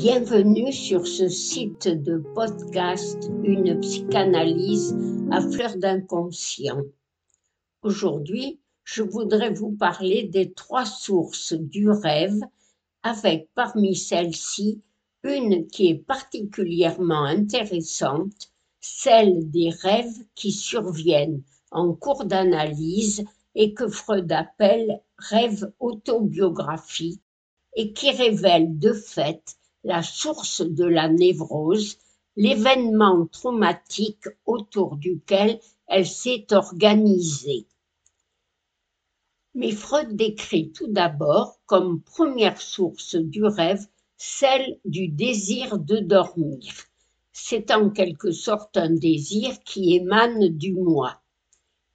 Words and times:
Bienvenue 0.00 0.72
sur 0.72 1.08
ce 1.08 1.26
site 1.26 1.88
de 1.88 2.18
podcast 2.18 3.28
Une 3.42 3.80
psychanalyse 3.80 4.96
à 5.32 5.40
fleur 5.40 5.76
d'inconscient. 5.76 6.82
Aujourd'hui, 7.82 8.60
je 8.84 9.02
voudrais 9.02 9.50
vous 9.50 9.72
parler 9.72 10.22
des 10.22 10.52
trois 10.52 10.84
sources 10.84 11.52
du 11.52 11.90
rêve 11.90 12.38
avec 13.02 13.48
parmi 13.56 13.96
celles-ci 13.96 14.80
une 15.24 15.66
qui 15.66 15.88
est 15.88 16.06
particulièrement 16.06 17.24
intéressante, 17.24 18.52
celle 18.78 19.50
des 19.50 19.70
rêves 19.82 20.24
qui 20.36 20.52
surviennent 20.52 21.42
en 21.72 21.92
cours 21.92 22.24
d'analyse 22.24 23.24
et 23.56 23.74
que 23.74 23.88
Freud 23.88 24.30
appelle 24.30 25.00
rêve 25.18 25.72
autobiographique 25.80 27.20
et 27.74 27.92
qui 27.92 28.12
révèle 28.12 28.78
de 28.78 28.92
fait 28.92 29.57
la 29.84 30.02
source 30.02 30.62
de 30.62 30.84
la 30.84 31.08
névrose, 31.08 31.98
l'événement 32.36 33.26
traumatique 33.26 34.28
autour 34.46 34.96
duquel 34.96 35.60
elle 35.86 36.06
s'est 36.06 36.46
organisée. 36.52 37.66
Mais 39.54 39.72
Freud 39.72 40.14
décrit 40.14 40.70
tout 40.72 40.88
d'abord 40.88 41.58
comme 41.66 42.00
première 42.02 42.60
source 42.60 43.16
du 43.16 43.44
rêve 43.44 43.86
celle 44.16 44.78
du 44.84 45.08
désir 45.08 45.78
de 45.78 45.98
dormir. 45.98 46.72
C'est 47.32 47.70
en 47.70 47.90
quelque 47.90 48.32
sorte 48.32 48.76
un 48.76 48.90
désir 48.90 49.58
qui 49.64 49.94
émane 49.94 50.48
du 50.48 50.74
moi. 50.74 51.22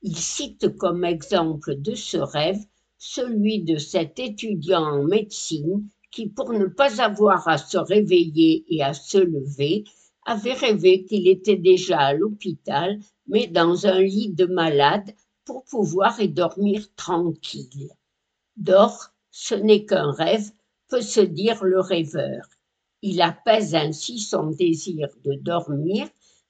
Il 0.02 0.18
cite 0.18 0.78
comme 0.78 1.04
exemple 1.04 1.76
de 1.76 1.96
ce 1.96 2.18
rêve 2.18 2.66
celui 2.98 3.64
de 3.64 3.78
cet 3.78 4.20
étudiant 4.20 4.84
en 4.84 5.04
médecine 5.04 5.88
qui, 6.14 6.28
pour 6.28 6.54
ne 6.54 6.68
pas 6.68 7.02
avoir 7.02 7.48
à 7.48 7.58
se 7.58 7.78
réveiller 7.78 8.64
et 8.70 8.84
à 8.84 8.94
se 8.94 9.18
lever, 9.18 9.84
avait 10.26 10.54
rêvé 10.54 11.04
qu'il 11.06 11.28
était 11.28 11.58
déjà 11.58 12.00
à 12.00 12.14
l'hôpital, 12.14 13.00
mais 13.28 13.48
dans 13.48 13.88
un 13.88 14.00
lit 14.00 14.32
de 14.32 14.46
malade, 14.46 15.12
pour 15.44 15.66
pouvoir 15.66 16.22
y 16.22 16.30
dormir 16.30 16.86
tranquille. 16.96 17.90
D'or, 18.56 19.10
ce 19.32 19.56
n'est 19.56 19.86
qu'un 19.86 20.12
rêve, 20.12 20.52
peut 20.88 21.02
se 21.02 21.20
dire 21.20 21.64
le 21.64 21.80
rêveur. 21.80 22.48
Il 23.02 23.20
apaise 23.22 23.74
ainsi 23.74 24.20
son 24.20 24.52
désir 24.52 25.10
de 25.26 25.34
dormir, 25.34 26.08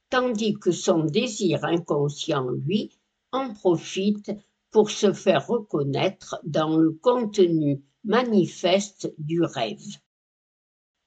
tandis 0.09 0.55
que 0.55 0.71
son 0.71 1.05
désir 1.05 1.63
inconscient, 1.63 2.49
lui, 2.49 2.91
en 3.31 3.53
profite 3.53 4.31
pour 4.73 4.89
se 4.89 5.13
faire 5.13 5.47
reconnaître 5.47 6.41
dans 6.43 6.77
le 6.77 6.91
contenu 6.91 7.83
manifeste 8.03 9.13
du 9.19 9.41
rêve. 9.41 9.99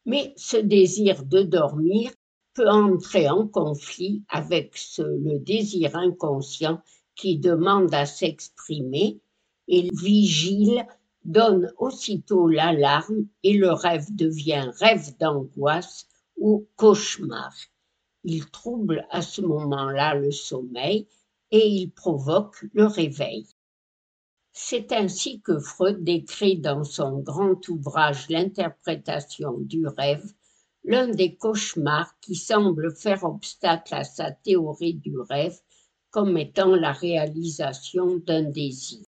Mais 0.06 0.32
ce 0.36 0.56
désir 0.56 1.24
de 1.24 1.42
dormir 1.42 2.12
peut 2.54 2.70
entrer 2.70 3.28
en 3.28 3.46
conflit 3.46 4.22
avec 4.28 4.78
le 4.98 5.38
désir 5.40 5.96
inconscient 5.96 6.80
qui 7.16 7.38
demande 7.38 7.92
à 7.92 8.06
s'exprimer 8.06 9.20
et 9.68 9.82
le 9.82 9.96
vigile 10.00 10.86
donne 11.24 11.72
aussitôt 11.76 12.48
l'alarme 12.48 13.26
et 13.42 13.54
le 13.54 13.72
rêve 13.72 14.14
devient 14.14 14.70
rêve 14.78 15.16
d'angoisse 15.18 16.06
ou 16.36 16.68
cauchemar. 16.76 17.52
Il 18.22 18.48
trouble 18.50 19.06
à 19.10 19.22
ce 19.22 19.40
moment-là 19.40 20.14
le 20.14 20.30
sommeil 20.30 21.08
et 21.50 21.66
il 21.66 21.90
provoque 21.90 22.64
le 22.72 22.86
réveil. 22.86 23.46
C'est 24.58 24.90
ainsi 24.92 25.42
que 25.42 25.58
Freud 25.58 26.02
décrit 26.02 26.58
dans 26.58 26.82
son 26.82 27.18
grand 27.18 27.68
ouvrage 27.68 28.30
L'interprétation 28.30 29.58
du 29.58 29.86
rêve 29.86 30.32
l'un 30.82 31.08
des 31.08 31.36
cauchemars 31.36 32.18
qui 32.22 32.34
semble 32.34 32.96
faire 32.96 33.24
obstacle 33.24 33.94
à 33.94 34.02
sa 34.02 34.30
théorie 34.30 34.94
du 34.94 35.18
rêve 35.18 35.60
comme 36.08 36.38
étant 36.38 36.74
la 36.74 36.92
réalisation 36.92 38.16
d'un 38.16 38.44
désir. 38.44 39.04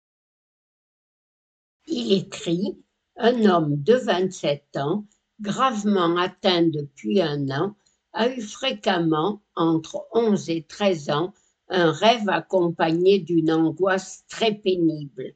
Il 1.89 2.15
écrit 2.15 2.83
Un 3.17 3.45
homme 3.45 3.83
de 3.83 3.97
27 3.97 4.79
ans, 4.79 5.07
gravement 5.43 6.17
atteint 6.17 6.63
depuis 6.63 7.21
un 7.21 7.51
an, 7.51 7.77
a 8.15 8.31
eu 8.31 8.41
fréquemment, 8.41 9.43
entre 9.57 10.07
11 10.15 10.49
et 10.49 10.63
13 10.63 11.11
ans, 11.11 11.35
un 11.69 11.93
rêve 11.93 12.29
accompagné 12.29 13.19
d'une 13.19 13.51
angoisse 13.53 14.25
très 14.29 14.55
pénible. 14.55 15.35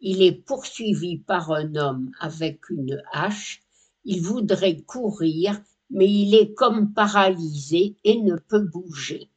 Il 0.00 0.22
est 0.22 0.32
poursuivi 0.32 1.18
par 1.18 1.50
un 1.50 1.74
homme 1.74 2.10
avec 2.20 2.68
une 2.70 3.02
hache, 3.12 3.62
il 4.04 4.22
voudrait 4.22 4.80
courir, 4.82 5.60
mais 5.90 6.10
il 6.10 6.34
est 6.34 6.54
comme 6.54 6.92
paralysé 6.92 7.96
et 8.04 8.20
ne 8.20 8.36
peut 8.36 8.64
bouger. 8.64 9.30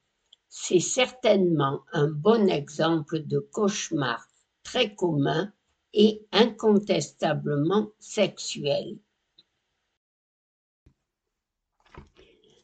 C'est 0.49 0.79
certainement 0.79 1.81
un 1.93 2.07
bon 2.09 2.49
exemple 2.49 3.25
de 3.25 3.39
cauchemar 3.39 4.27
très 4.63 4.93
commun 4.93 5.51
et 5.93 6.25
incontestablement 6.31 7.89
sexuel. 7.99 8.97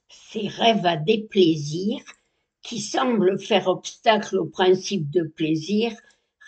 Ces 0.10 0.48
rêves 0.48 0.86
à 0.86 0.98
déplaisir 0.98 2.02
qui 2.68 2.82
semble 2.82 3.40
faire 3.40 3.70
obstacle 3.70 4.38
au 4.38 4.46
principe 4.46 5.10
de 5.10 5.24
plaisir, 5.24 5.94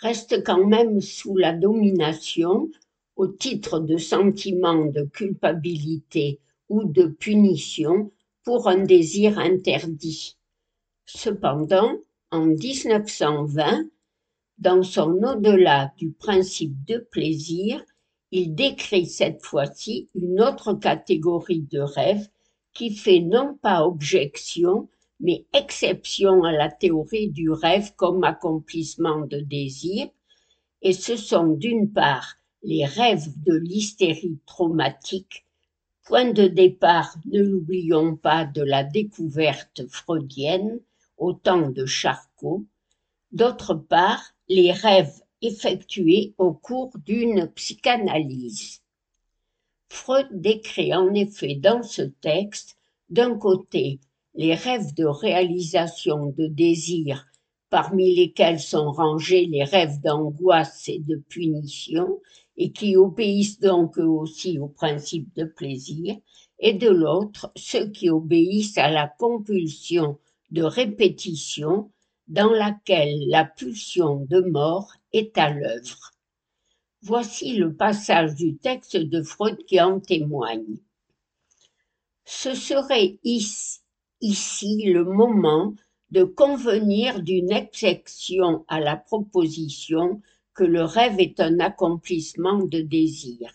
reste 0.02 0.44
quand 0.44 0.66
même 0.66 1.00
sous 1.00 1.34
la 1.34 1.54
domination, 1.54 2.70
au 3.16 3.26
titre 3.26 3.80
de 3.80 3.96
sentiment 3.96 4.84
de 4.84 5.04
culpabilité 5.04 6.38
ou 6.68 6.84
de 6.84 7.06
punition, 7.06 8.12
pour 8.44 8.68
un 8.68 8.84
désir 8.84 9.38
interdit. 9.38 10.36
Cependant, 11.06 11.96
en 12.30 12.44
1920, 12.44 13.86
dans 14.58 14.82
son 14.82 15.22
au-delà 15.22 15.94
du 15.96 16.10
principe 16.10 16.84
de 16.84 16.98
plaisir, 16.98 17.82
il 18.30 18.54
décrit 18.54 19.06
cette 19.06 19.42
fois-ci 19.42 20.10
une 20.14 20.42
autre 20.42 20.74
catégorie 20.74 21.62
de 21.62 21.80
rêves 21.80 22.28
qui 22.74 22.94
fait 22.94 23.20
non 23.20 23.54
pas 23.62 23.86
objection, 23.86 24.88
mais 25.20 25.46
exception 25.52 26.44
à 26.44 26.52
la 26.52 26.70
théorie 26.70 27.28
du 27.28 27.50
rêve 27.50 27.92
comme 27.96 28.24
accomplissement 28.24 29.20
de 29.26 29.40
désir, 29.40 30.08
et 30.82 30.92
ce 30.92 31.16
sont 31.16 31.48
d'une 31.48 31.92
part 31.92 32.36
les 32.62 32.84
rêves 32.84 33.28
de 33.44 33.54
l'hystérie 33.54 34.38
traumatique, 34.46 35.46
point 36.04 36.32
de 36.32 36.46
départ, 36.48 37.16
ne 37.26 37.42
l'oublions 37.42 38.16
pas, 38.16 38.44
de 38.44 38.62
la 38.62 38.82
découverte 38.82 39.86
freudienne 39.88 40.80
au 41.18 41.32
temps 41.34 41.70
de 41.70 41.86
Charcot, 41.86 42.64
d'autre 43.32 43.74
part 43.74 44.22
les 44.48 44.72
rêves 44.72 45.20
effectués 45.42 46.34
au 46.38 46.52
cours 46.52 46.92
d'une 47.04 47.46
psychanalyse. 47.48 48.82
Freud 49.88 50.28
décrit 50.32 50.94
en 50.94 51.12
effet 51.14 51.54
dans 51.54 51.82
ce 51.82 52.02
texte, 52.02 52.76
d'un 53.08 53.36
côté, 53.36 54.00
les 54.34 54.54
rêves 54.54 54.94
de 54.94 55.04
réalisation 55.04 56.26
de 56.26 56.46
désir, 56.46 57.26
parmi 57.68 58.14
lesquels 58.14 58.60
sont 58.60 58.90
rangés 58.90 59.46
les 59.46 59.64
rêves 59.64 60.00
d'angoisse 60.00 60.88
et 60.88 60.98
de 60.98 61.16
punition, 61.16 62.20
et 62.56 62.72
qui 62.72 62.96
obéissent 62.96 63.60
donc 63.60 63.98
eux 63.98 64.08
aussi 64.08 64.58
au 64.58 64.68
principe 64.68 65.34
de 65.34 65.44
plaisir, 65.44 66.16
et 66.58 66.74
de 66.74 66.88
l'autre 66.88 67.50
ceux 67.56 67.88
qui 67.90 68.10
obéissent 68.10 68.78
à 68.78 68.90
la 68.90 69.08
compulsion 69.08 70.18
de 70.50 70.62
répétition 70.62 71.90
dans 72.28 72.52
laquelle 72.52 73.28
la 73.28 73.44
pulsion 73.44 74.26
de 74.28 74.40
mort 74.40 74.92
est 75.12 75.36
à 75.38 75.50
l'œuvre. 75.50 76.12
Voici 77.02 77.54
le 77.54 77.74
passage 77.74 78.34
du 78.34 78.56
texte 78.58 78.96
de 78.96 79.22
Freud 79.22 79.58
qui 79.66 79.80
en 79.80 80.00
témoigne. 80.00 80.76
Ce 82.24 82.54
serait 82.54 83.18
ici 83.24 83.80
ici 84.20 84.82
le 84.84 85.04
moment 85.04 85.74
de 86.10 86.24
convenir 86.24 87.22
d'une 87.22 87.52
exception 87.52 88.64
à 88.68 88.80
la 88.80 88.96
proposition 88.96 90.20
que 90.54 90.64
le 90.64 90.82
rêve 90.82 91.20
est 91.20 91.40
un 91.40 91.60
accomplissement 91.60 92.64
de 92.64 92.80
désir. 92.80 93.52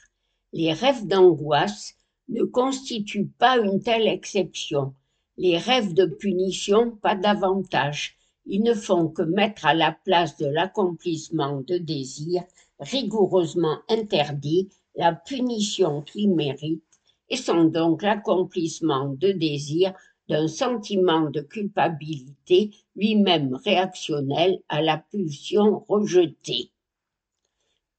Les 0.54 0.74
rêves 0.74 1.06
d'angoisse 1.06 1.96
ne 2.30 2.44
constituent 2.44 3.30
pas 3.38 3.58
une 3.58 3.82
telle 3.82 4.08
exception. 4.08 4.94
Les 5.38 5.58
rêves 5.58 5.94
de 5.94 6.06
punition, 6.06 6.92
pas 6.92 7.16
davantage. 7.16 8.18
Ils 8.46 8.64
ne 8.64 8.74
font 8.74 9.10
que 9.10 9.22
mettre 9.22 9.66
à 9.66 9.74
la 9.74 9.92
place 9.92 10.38
de 10.38 10.48
l'accomplissement 10.48 11.62
de 11.62 11.78
désir 11.78 12.44
rigoureusement 12.80 13.80
interdit 13.90 14.70
la 14.96 15.14
punition 15.14 16.02
qu'il 16.02 16.34
mérite 16.34 16.84
et 17.30 17.38
sont 17.38 17.66
donc 17.66 18.02
l'accomplissement 18.02 19.10
de 19.10 19.32
désir 19.32 19.94
d'un 20.28 20.48
sentiment 20.48 21.30
de 21.30 21.42
culpabilité 21.42 22.72
lui-même 22.96 23.56
réactionnel 23.64 24.60
à 24.70 24.82
la 24.82 24.98
pulsion 24.98 25.86
rejetée. 25.88 26.72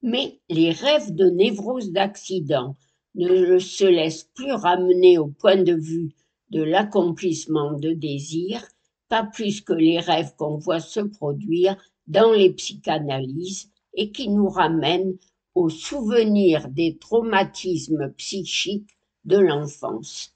Mais 0.03 0.41
les 0.49 0.71
rêves 0.71 1.15
de 1.15 1.31
névrose 1.31 1.93
d'accident 1.93 2.77
ne 3.15 3.59
se 3.59 3.85
laisse 3.85 4.25
plus 4.35 4.53
ramener 4.53 5.19
au 5.19 5.29
point 5.29 5.63
de 5.63 5.75
vue 5.75 6.15
de 6.51 6.63
l'accomplissement 6.63 7.73
de 7.73 7.93
désirs, 7.93 8.65
pas 9.09 9.25
plus 9.25 9.61
que 9.61 9.73
les 9.73 9.99
rêves 9.99 10.35
qu'on 10.37 10.59
voit 10.59 10.81
se 10.81 11.01
produire 11.01 11.77
dans 12.07 12.33
les 12.33 12.53
psychanalyses 12.53 13.71
et 13.95 14.13
qui 14.13 14.29
nous 14.29 14.49
ramènent 14.49 15.17
au 15.55 15.71
souvenir 15.71 16.69
des 16.69 16.99
traumatismes 16.99 18.13
psychiques 18.17 18.97
de 19.25 19.39
l'enfance. 19.39 20.36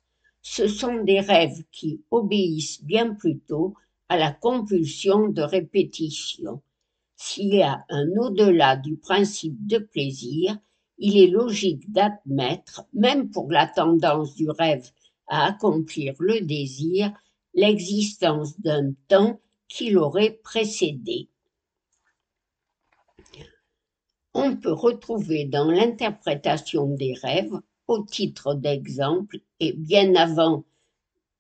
Ce 0.53 0.67
sont 0.67 1.05
des 1.05 1.21
rêves 1.21 1.63
qui 1.71 2.03
obéissent 2.11 2.83
bien 2.83 3.15
plutôt 3.15 3.77
à 4.09 4.17
la 4.17 4.33
compulsion 4.33 5.29
de 5.29 5.43
répétition. 5.43 6.61
S'il 7.15 7.55
y 7.55 7.63
a 7.63 7.85
un 7.89 8.09
au-delà 8.17 8.75
du 8.75 8.97
principe 8.97 9.65
de 9.69 9.79
plaisir, 9.79 10.59
il 10.99 11.17
est 11.19 11.29
logique 11.29 11.93
d'admettre, 11.93 12.85
même 12.93 13.31
pour 13.31 13.49
la 13.53 13.69
tendance 13.69 14.35
du 14.35 14.51
rêve 14.51 14.91
à 15.29 15.47
accomplir 15.47 16.17
le 16.19 16.41
désir, 16.41 17.13
l'existence 17.55 18.61
d'un 18.61 18.91
temps 19.07 19.41
qui 19.69 19.91
l'aurait 19.91 20.41
précédé. 20.43 21.29
On 24.35 24.57
peut 24.57 24.73
retrouver 24.73 25.45
dans 25.45 25.71
l'interprétation 25.71 26.89
des 26.89 27.15
rêves, 27.15 27.61
au 27.91 28.05
titre 28.05 28.55
d'exemple, 28.55 29.39
et 29.59 29.73
bien 29.73 30.15
avant 30.15 30.65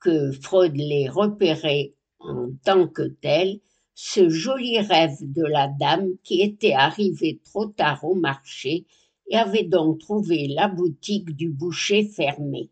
que 0.00 0.32
Freud 0.32 0.74
les 0.74 1.08
repéré 1.08 1.94
en 2.18 2.48
tant 2.64 2.88
que 2.88 3.06
tel, 3.06 3.60
ce 3.94 4.28
joli 4.28 4.80
rêve 4.80 5.16
de 5.20 5.44
la 5.44 5.68
dame 5.68 6.08
qui 6.24 6.40
était 6.40 6.72
arrivée 6.72 7.40
trop 7.44 7.66
tard 7.66 8.02
au 8.02 8.16
marché 8.16 8.84
et 9.28 9.36
avait 9.36 9.62
donc 9.62 10.00
trouvé 10.00 10.48
la 10.48 10.66
boutique 10.66 11.36
du 11.36 11.50
boucher 11.50 12.02
fermée. 12.02 12.70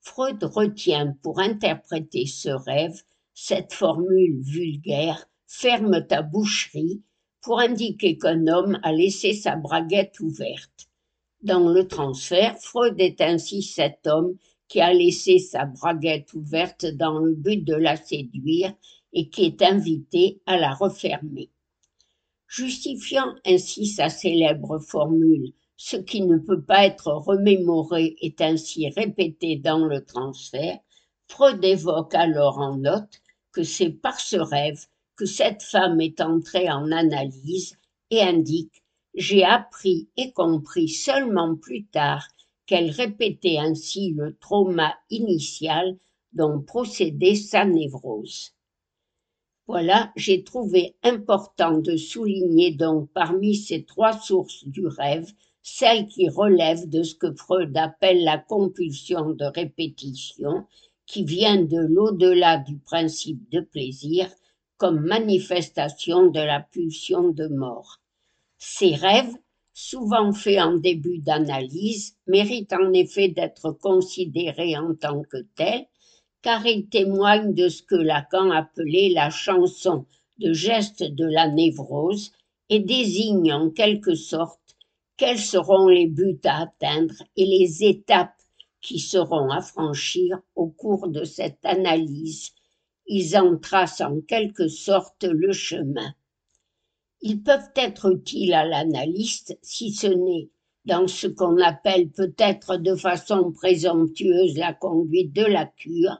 Freud 0.00 0.44
retient 0.44 1.16
pour 1.20 1.40
interpréter 1.40 2.24
ce 2.26 2.50
rêve 2.50 3.02
cette 3.34 3.72
formule 3.72 4.40
vulgaire 4.42 5.28
ferme 5.48 6.06
ta 6.06 6.22
boucherie 6.22 7.02
pour 7.40 7.58
indiquer 7.58 8.16
qu'un 8.16 8.46
homme 8.46 8.78
a 8.84 8.92
laissé 8.92 9.32
sa 9.32 9.56
braguette 9.56 10.20
ouverte. 10.20 10.87
Dans 11.42 11.68
le 11.68 11.86
transfert, 11.86 12.56
Freud 12.58 12.96
est 12.98 13.20
ainsi 13.20 13.62
cet 13.62 14.06
homme 14.06 14.36
qui 14.68 14.80
a 14.80 14.92
laissé 14.92 15.38
sa 15.38 15.64
braguette 15.64 16.32
ouverte 16.34 16.86
dans 16.86 17.18
le 17.18 17.34
but 17.34 17.64
de 17.64 17.74
la 17.74 17.96
séduire 17.96 18.74
et 19.12 19.28
qui 19.30 19.44
est 19.44 19.62
invité 19.62 20.40
à 20.46 20.58
la 20.58 20.74
refermer. 20.74 21.50
Justifiant 22.46 23.34
ainsi 23.46 23.86
sa 23.86 24.08
célèbre 24.08 24.78
formule 24.78 25.52
ce 25.80 25.96
qui 25.96 26.22
ne 26.22 26.38
peut 26.38 26.60
pas 26.60 26.84
être 26.84 27.12
remémoré 27.12 28.16
est 28.20 28.40
ainsi 28.40 28.90
répété 28.90 29.56
dans 29.56 29.86
le 29.86 30.04
transfert, 30.04 30.80
Freud 31.28 31.64
évoque 31.64 32.16
alors 32.16 32.58
en 32.58 32.76
note 32.76 33.22
que 33.52 33.62
c'est 33.62 33.90
par 33.90 34.18
ce 34.18 34.36
rêve 34.36 34.86
que 35.14 35.24
cette 35.24 35.62
femme 35.62 36.00
est 36.00 36.20
entrée 36.20 36.68
en 36.68 36.90
analyse 36.90 37.78
et 38.10 38.20
indique 38.20 38.82
J'ai 39.14 39.44
appris 39.44 40.08
et 40.16 40.32
compris 40.32 40.88
seulement 40.88 41.56
plus 41.56 41.86
tard 41.86 42.26
qu'elle 42.66 42.90
répétait 42.90 43.58
ainsi 43.58 44.12
le 44.16 44.36
trauma 44.36 44.94
initial 45.10 45.96
dont 46.32 46.60
procédait 46.60 47.34
sa 47.34 47.64
névrose. 47.64 48.52
Voilà, 49.66 50.12
j'ai 50.16 50.44
trouvé 50.44 50.96
important 51.02 51.78
de 51.78 51.96
souligner 51.96 52.72
donc 52.72 53.10
parmi 53.12 53.54
ces 53.54 53.84
trois 53.84 54.18
sources 54.18 54.66
du 54.66 54.86
rêve 54.86 55.32
celle 55.70 56.06
qui 56.06 56.28
relève 56.30 56.88
de 56.88 57.02
ce 57.02 57.14
que 57.14 57.34
Freud 57.34 57.76
appelle 57.76 58.24
la 58.24 58.38
compulsion 58.38 59.30
de 59.30 59.44
répétition, 59.44 60.66
qui 61.04 61.24
vient 61.24 61.62
de 61.62 61.78
l'au-delà 61.78 62.56
du 62.56 62.78
principe 62.78 63.50
de 63.50 63.60
plaisir 63.60 64.30
comme 64.78 65.00
manifestation 65.00 66.30
de 66.30 66.40
la 66.40 66.60
pulsion 66.60 67.28
de 67.28 67.48
mort. 67.48 68.00
Ces 68.60 68.96
rêves, 68.96 69.34
souvent 69.72 70.32
faits 70.32 70.58
en 70.60 70.76
début 70.76 71.18
d'analyse, 71.18 72.16
méritent 72.26 72.72
en 72.72 72.92
effet 72.92 73.28
d'être 73.28 73.70
considérés 73.70 74.76
en 74.76 74.96
tant 74.96 75.22
que 75.22 75.38
tels, 75.54 75.86
car 76.42 76.66
ils 76.66 76.88
témoignent 76.88 77.54
de 77.54 77.68
ce 77.68 77.82
que 77.82 77.94
Lacan 77.94 78.50
appelait 78.50 79.10
la 79.10 79.30
chanson 79.30 80.06
de 80.38 80.52
geste 80.52 81.04
de 81.04 81.24
la 81.24 81.48
névrose 81.48 82.32
et 82.68 82.80
désignent 82.80 83.52
en 83.52 83.70
quelque 83.70 84.14
sorte 84.14 84.76
quels 85.16 85.38
seront 85.38 85.88
les 85.88 86.06
buts 86.06 86.40
à 86.44 86.62
atteindre 86.62 87.14
et 87.36 87.46
les 87.46 87.84
étapes 87.84 88.42
qui 88.80 88.98
seront 88.98 89.50
à 89.50 89.60
franchir 89.60 90.40
au 90.56 90.68
cours 90.68 91.08
de 91.08 91.24
cette 91.24 91.64
analyse. 91.64 92.52
Ils 93.06 93.36
en 93.36 93.56
tracent 93.56 94.00
en 94.00 94.20
quelque 94.20 94.68
sorte 94.68 95.24
le 95.24 95.52
chemin. 95.52 96.14
Ils 97.20 97.42
peuvent 97.42 97.70
être 97.74 98.12
utiles 98.12 98.54
à 98.54 98.64
l'analyste 98.64 99.58
si 99.60 99.92
ce 99.92 100.06
n'est 100.06 100.50
dans 100.84 101.08
ce 101.08 101.26
qu'on 101.26 101.60
appelle 101.60 102.10
peut-être 102.10 102.76
de 102.76 102.94
façon 102.94 103.52
présomptueuse 103.52 104.56
la 104.56 104.72
conduite 104.72 105.32
de 105.32 105.44
la 105.44 105.66
cure, 105.66 106.16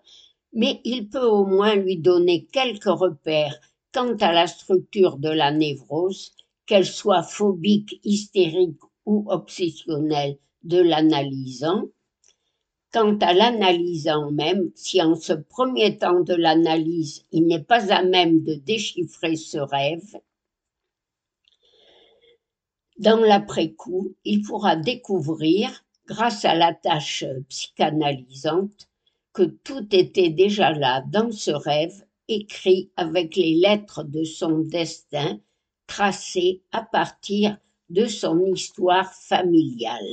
mais 0.53 0.81
il 0.85 1.09
peut 1.09 1.25
au 1.27 1.47
moins 1.47 1.77
lui 1.77 1.97
donner 1.99 2.47
quelques 2.47 2.85
repères 2.85 3.59
quant 3.95 4.17
à 4.17 4.33
la 4.33 4.47
structure 4.47 5.19
de 5.19 5.31
la 5.31 5.53
névrose, 5.53 6.33
qu'elle 6.67 6.85
soit 6.85 7.23
phobique, 7.23 8.01
hystérique 8.05 8.81
ou 9.07 9.25
obsessionnel 9.31 10.37
de 10.65 10.79
l'analysant. 10.81 11.85
Quant 12.93 13.17
à 13.19 13.33
l'analysant 13.33 14.31
même, 14.33 14.71
si 14.75 15.01
en 15.01 15.15
ce 15.15 15.33
premier 15.33 15.97
temps 15.97 16.21
de 16.21 16.35
l'analyse 16.35 17.25
il 17.33 17.47
n'est 17.47 17.63
pas 17.63 17.93
à 17.93 18.03
même 18.03 18.43
de 18.43 18.55
déchiffrer 18.55 19.37
ce 19.37 19.59
rêve, 19.59 20.19
dans 22.99 23.21
l'après-coup, 23.21 24.15
il 24.25 24.43
pourra 24.43 24.77
découvrir, 24.77 25.85
grâce 26.07 26.45
à 26.45 26.55
la 26.55 26.75
tâche 26.75 27.25
psychanalysante, 27.49 28.89
que 29.33 29.45
tout 29.45 29.87
était 29.93 30.31
déjà 30.31 30.73
là 30.73 31.03
dans 31.09 31.31
ce 31.31 31.53
rêve, 31.53 32.05
écrit 32.27 32.91
avec 32.97 33.37
les 33.37 33.55
lettres 33.55 34.03
de 34.03 34.25
son 34.25 34.59
destin, 34.59 35.39
tracé 35.87 36.63
à 36.73 36.83
partir 36.83 37.57
de 37.89 38.07
son 38.07 38.45
histoire 38.47 39.13
familiale. 39.15 40.13